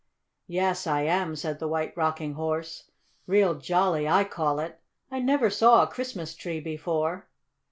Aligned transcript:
"Yes, 0.47 0.87
I 0.87 1.01
am," 1.03 1.35
said 1.35 1.59
the 1.59 1.67
White 1.67 1.95
Rocking 1.95 2.33
Horse. 2.33 2.89
"Real 3.27 3.53
jolly, 3.53 4.07
I 4.07 4.23
call 4.23 4.59
it! 4.59 4.79
I 5.11 5.19
never 5.19 5.51
saw 5.51 5.83
a 5.83 5.87
Christmas 5.91 6.33
tree 6.33 6.59
before." 6.59 7.29